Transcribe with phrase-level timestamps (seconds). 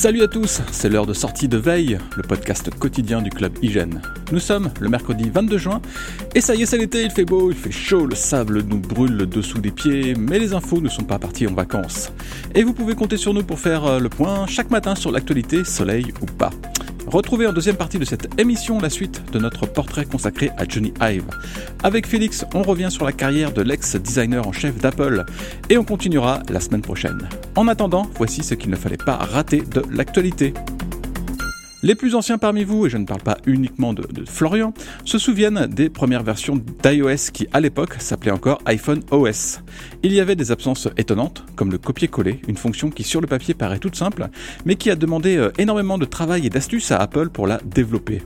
[0.00, 4.00] Salut à tous, c'est l'heure de sortie de veille, le podcast quotidien du club Hygiène.
[4.32, 5.82] Nous sommes le mercredi 22 juin,
[6.34, 8.78] et ça y est, c'est l'été, il fait beau, il fait chaud, le sable nous
[8.78, 12.12] brûle le dessous des pieds, mais les infos ne sont pas parties en vacances.
[12.54, 15.64] Et vous pouvez compter sur nous pour faire euh, le point chaque matin sur l'actualité,
[15.64, 16.50] soleil ou pas.
[17.10, 20.94] Retrouvez en deuxième partie de cette émission la suite de notre portrait consacré à Johnny
[21.00, 21.24] Ive.
[21.82, 25.24] Avec Félix, on revient sur la carrière de l'ex-designer en chef d'Apple
[25.68, 27.28] et on continuera la semaine prochaine.
[27.56, 30.54] En attendant, voici ce qu'il ne fallait pas rater de l'actualité.
[31.82, 34.74] Les plus anciens parmi vous, et je ne parle pas uniquement de, Florian,
[35.06, 39.60] se souviennent des premières versions d'iOS qui à l'époque s'appelait encore iPhone OS.
[40.02, 43.54] Il y avait des absences étonnantes, comme le copier-coller, une fonction qui sur le papier
[43.54, 44.28] paraît toute simple,
[44.66, 48.20] mais qui a demandé euh, énormément de travail et d'astuces à Apple pour la développer.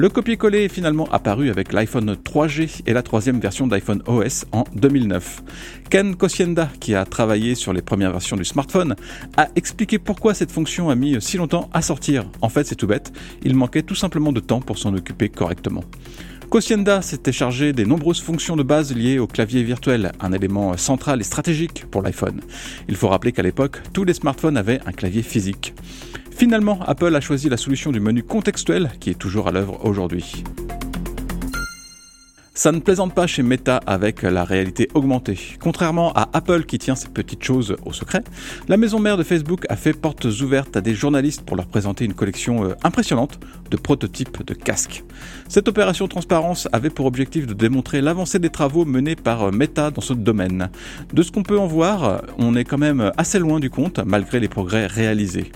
[0.00, 4.62] Le copier-coller est finalement apparu avec l'iPhone 3G et la troisième version d'iPhone OS en
[4.76, 5.42] 2009.
[5.90, 8.94] Ken Kosienda, qui a travaillé sur les premières versions du smartphone,
[9.36, 12.30] a expliqué pourquoi cette fonction a mis si longtemps à sortir.
[12.42, 15.82] En fait, c'est tout bête, il manquait tout simplement de temps pour s'en occuper correctement.
[16.48, 21.20] Kosienda s'était chargé des nombreuses fonctions de base liées au clavier virtuel, un élément central
[21.20, 22.40] et stratégique pour l'iPhone.
[22.88, 25.74] Il faut rappeler qu'à l'époque, tous les smartphones avaient un clavier physique.
[26.38, 30.44] Finalement, Apple a choisi la solution du menu contextuel qui est toujours à l'œuvre aujourd'hui.
[32.54, 35.36] Ça ne plaisante pas chez Meta avec la réalité augmentée.
[35.60, 38.22] Contrairement à Apple qui tient ces petites choses au secret,
[38.68, 42.04] la maison mère de Facebook a fait portes ouvertes à des journalistes pour leur présenter
[42.04, 43.40] une collection euh, impressionnante
[43.72, 45.02] de prototypes de casques.
[45.48, 49.90] Cette opération transparence avait pour objectif de démontrer l'avancée des travaux menés par euh, Meta
[49.90, 50.70] dans ce domaine.
[51.12, 54.38] De ce qu'on peut en voir, on est quand même assez loin du compte malgré
[54.38, 55.50] les progrès réalisés.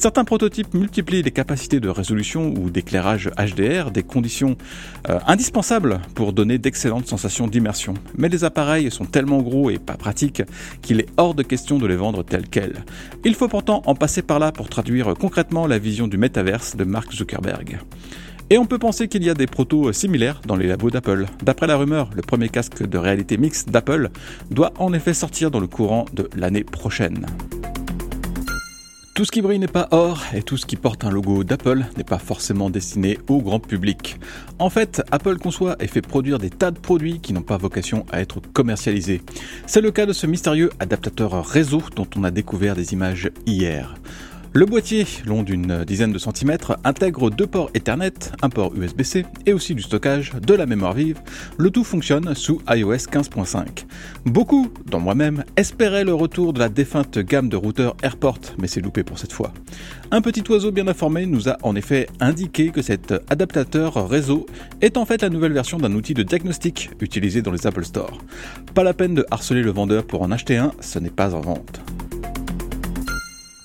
[0.00, 4.56] Certains prototypes multiplient les capacités de résolution ou d'éclairage HDR, des conditions
[5.08, 7.94] euh, indispensables pour donner d'excellentes sensations d'immersion.
[8.16, 10.44] Mais les appareils sont tellement gros et pas pratiques
[10.82, 12.84] qu'il est hors de question de les vendre tels quels.
[13.24, 16.84] Il faut pourtant en passer par là pour traduire concrètement la vision du métaverse de
[16.84, 17.80] Mark Zuckerberg.
[18.50, 21.26] Et on peut penser qu'il y a des protos similaires dans les labos d'Apple.
[21.42, 24.10] D'après la rumeur, le premier casque de réalité mixte d'Apple
[24.52, 27.26] doit en effet sortir dans le courant de l'année prochaine.
[29.18, 31.84] Tout ce qui brille n'est pas or et tout ce qui porte un logo d'Apple
[31.96, 34.16] n'est pas forcément destiné au grand public.
[34.60, 38.06] En fait, Apple conçoit et fait produire des tas de produits qui n'ont pas vocation
[38.12, 39.20] à être commercialisés.
[39.66, 43.96] C'est le cas de ce mystérieux adaptateur réseau dont on a découvert des images hier.
[44.54, 49.52] Le boîtier, long d'une dizaine de centimètres, intègre deux ports Ethernet, un port USB-C et
[49.52, 51.20] aussi du stockage, de la mémoire vive.
[51.58, 53.84] Le tout fonctionne sous iOS 15.5.
[54.24, 58.80] Beaucoup, dont moi-même, espéraient le retour de la défunte gamme de routeurs AirPort, mais c'est
[58.80, 59.52] loupé pour cette fois.
[60.10, 64.46] Un petit oiseau bien informé nous a en effet indiqué que cet adaptateur réseau
[64.80, 68.16] est en fait la nouvelle version d'un outil de diagnostic utilisé dans les Apple Store.
[68.74, 71.40] Pas la peine de harceler le vendeur pour en acheter un, ce n'est pas en
[71.40, 71.82] vente.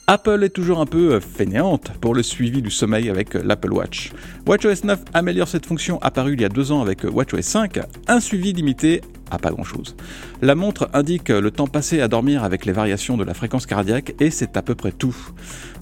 [0.08, 3.72] Apple est toujours un peu euh, fainéante pour le suivi du sommeil avec euh, l'Apple
[3.72, 4.12] Watch.
[4.46, 7.80] WatchOS 9 améliore cette fonction apparue il y a deux ans avec euh, WatchOS 5,
[8.10, 9.00] un suivi limité
[9.32, 9.96] à pas grand chose.
[10.42, 14.14] La montre indique le temps passé à dormir avec les variations de la fréquence cardiaque
[14.20, 15.16] et c'est à peu près tout.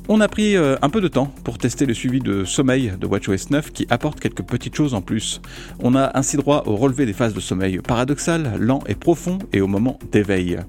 [0.07, 3.49] On a pris un peu de temps pour tester le suivi de sommeil de WatchOS
[3.49, 5.41] 9 qui apporte quelques petites choses en plus.
[5.79, 9.59] On a ainsi droit au relevé des phases de sommeil paradoxal, lent et profond et
[9.59, 10.59] au moment d'éveil.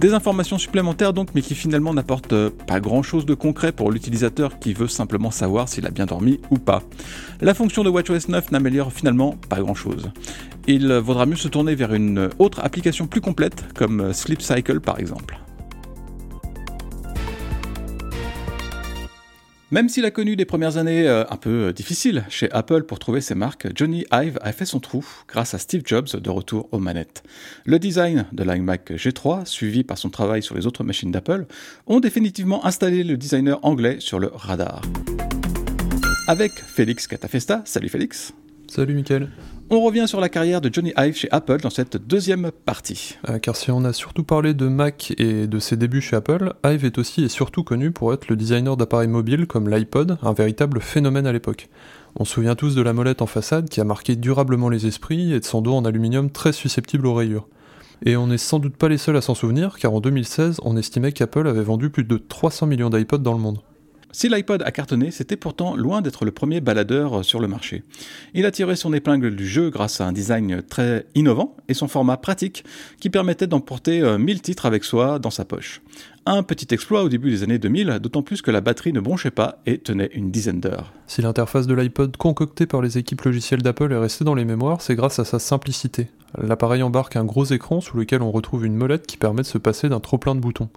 [0.00, 3.90] Des informations supplémentaires donc, mais qui finalement n'apportent euh, pas grand chose de concret pour
[3.90, 6.82] l'utilisateur qui veut simplement savoir s'il a bien dormi ou pas.
[7.40, 10.10] La fonction de WatchOS 9 n'améliore finalement pas grand chose.
[10.66, 14.80] Il vaudra mieux se tourner vers une autre application plus complète comme euh, Sleep Cycle
[14.80, 15.38] par exemple.
[19.70, 22.98] Même s'il a connu des premières années euh, un peu euh, difficiles chez Apple pour
[22.98, 26.68] trouver ses marques, Johnny Ive a fait son trou grâce à Steve Jobs de retour
[26.70, 27.22] aux manettes.
[27.64, 31.46] Le design de l'iMac G3, suivi par son travail sur les autres machines d'Apple,
[31.86, 34.82] ont définitivement installé le designer anglais sur le radar.
[36.28, 38.34] Avec Félix Catafesta, salut Félix.
[38.74, 39.28] Salut Mickaël.
[39.70, 43.14] On revient sur la carrière de Johnny Ive chez Apple dans cette deuxième partie.
[43.28, 46.54] Euh, car si on a surtout parlé de Mac et de ses débuts chez Apple,
[46.64, 50.32] Ive est aussi et surtout connu pour être le designer d'appareils mobiles comme l'iPod, un
[50.32, 51.68] véritable phénomène à l'époque.
[52.16, 55.32] On se souvient tous de la molette en façade qui a marqué durablement les esprits
[55.32, 57.46] et de son dos en aluminium très susceptible aux rayures.
[58.04, 60.76] Et on n'est sans doute pas les seuls à s'en souvenir, car en 2016, on
[60.76, 63.60] estimait qu'Apple avait vendu plus de 300 millions d'iPods dans le monde.
[64.14, 67.82] Si l'iPod a cartonné, c'était pourtant loin d'être le premier baladeur sur le marché.
[68.32, 71.88] Il a tiré son épingle du jeu grâce à un design très innovant et son
[71.88, 72.62] format pratique
[73.00, 75.82] qui permettait d'emporter 1000 euh, titres avec soi dans sa poche.
[76.26, 79.32] Un petit exploit au début des années 2000, d'autant plus que la batterie ne bronchait
[79.32, 80.92] pas et tenait une dizaine d'heures.
[81.08, 84.80] Si l'interface de l'iPod concoctée par les équipes logicielles d'Apple est restée dans les mémoires,
[84.80, 86.06] c'est grâce à sa simplicité.
[86.40, 89.58] L'appareil embarque un gros écran sous lequel on retrouve une molette qui permet de se
[89.58, 90.68] passer d'un trop plein de boutons.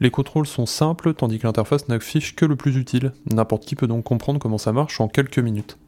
[0.00, 3.12] Les contrôles sont simples tandis que l'interface n'affiche que le plus utile.
[3.32, 5.78] N'importe qui peut donc comprendre comment ça marche en quelques minutes.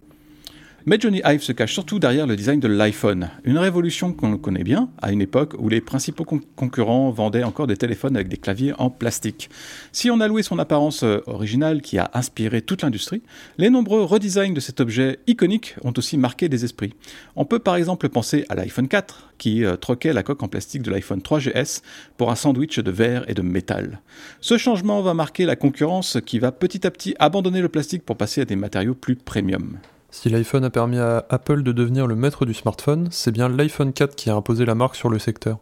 [0.88, 4.62] Mais Johnny Ive se cache surtout derrière le design de l'iPhone, une révolution qu'on connaît
[4.62, 6.24] bien à une époque où les principaux
[6.54, 9.50] concurrents vendaient encore des téléphones avec des claviers en plastique.
[9.90, 13.22] Si on a loué son apparence euh, originale qui a inspiré toute l'industrie,
[13.58, 16.94] les nombreux redesigns de cet objet iconique ont aussi marqué des esprits.
[17.34, 20.82] On peut par exemple penser à l'iPhone 4 qui euh, troquait la coque en plastique
[20.82, 21.82] de l'iPhone 3GS
[22.16, 24.02] pour un sandwich de verre et de métal.
[24.40, 28.16] Ce changement va marquer la concurrence qui va petit à petit abandonner le plastique pour
[28.16, 29.78] passer à des matériaux plus premium.
[30.18, 33.92] Si l'iPhone a permis à Apple de devenir le maître du smartphone, c'est bien l'iPhone
[33.92, 35.58] 4 qui a imposé la marque sur le secteur.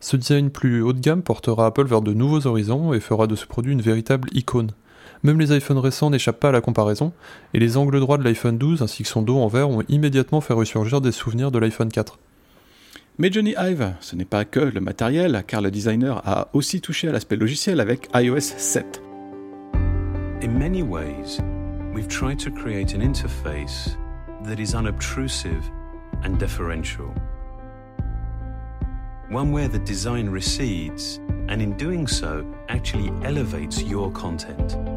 [0.00, 3.34] Ce design plus haut de gamme portera Apple vers de nouveaux horizons et fera de
[3.34, 4.72] ce produit une véritable icône.
[5.22, 7.14] Même les iPhones récents n'échappent pas à la comparaison,
[7.54, 10.42] et les angles droits de l'iPhone 12 ainsi que son dos en verre ont immédiatement
[10.42, 12.18] fait ressurgir des souvenirs de l'iPhone 4.
[13.16, 17.08] Mais Johnny Ive, ce n'est pas que le matériel, car le designer a aussi touché
[17.08, 19.00] à l'aspect logiciel avec iOS 7.
[20.42, 21.40] In many ways,
[21.96, 23.96] we've tried to create an interface
[24.42, 25.64] that is unobtrusive
[26.24, 27.06] and deferential.
[29.30, 34.95] One where the design recedes and in doing so actually elevates your content.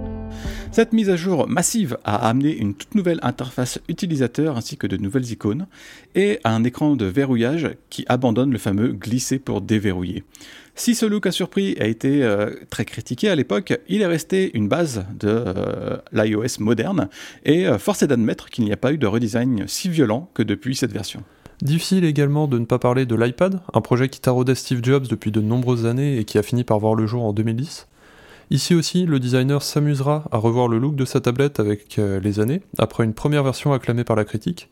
[0.71, 4.97] Cette mise à jour massive a amené une toute nouvelle interface utilisateur ainsi que de
[4.97, 5.65] nouvelles icônes
[6.15, 10.23] et un écran de verrouillage qui abandonne le fameux glisser pour déverrouiller.
[10.75, 14.51] Si ce look a surpris a été euh, très critiqué à l'époque, il est resté
[14.53, 17.09] une base de euh, l'iOS moderne
[17.43, 20.43] et euh, force est d'admettre qu'il n'y a pas eu de redesign si violent que
[20.43, 21.23] depuis cette version.
[21.61, 25.31] Difficile également de ne pas parler de l'iPad, un projet qui taraudait Steve Jobs depuis
[25.31, 27.88] de nombreuses années et qui a fini par voir le jour en 2010.
[28.51, 32.39] Ici aussi, le designer s'amusera à revoir le look de sa tablette avec euh, les
[32.39, 34.69] années, après une première version acclamée par la critique.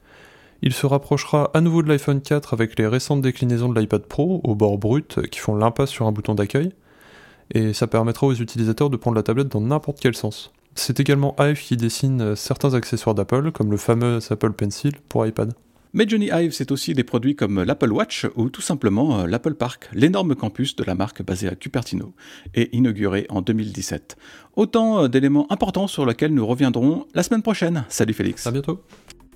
[0.64, 4.42] Il se rapprochera à nouveau de l'iPhone 4 avec les récentes déclinaisons de l'iPad Pro
[4.44, 6.72] au bord brut qui font l'impasse sur un bouton d'accueil,
[7.54, 10.52] et ça permettra aux utilisateurs de prendre la tablette dans n'importe quel sens.
[10.74, 15.26] C'est également Hive qui dessine euh, certains accessoires d'Apple, comme le fameux Apple Pencil pour
[15.26, 15.54] iPad.
[15.94, 19.56] Mais Johnny Ive, c'est aussi des produits comme l'Apple Watch ou tout simplement euh, l'Apple
[19.56, 22.14] Park, l'énorme campus de la marque basée à Cupertino
[22.54, 24.18] et inauguré en 2017.
[24.56, 27.86] Autant euh, d'éléments importants sur lesquels nous reviendrons la semaine prochaine.
[27.90, 28.46] Salut Félix.
[28.48, 28.82] À bientôt.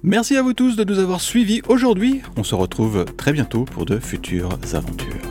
[0.04, 2.22] Merci à vous tous de nous avoir suivis aujourd'hui.
[2.36, 5.31] On se retrouve très bientôt pour de futures aventures.